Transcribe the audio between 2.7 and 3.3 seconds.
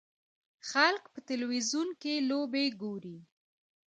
ګوري.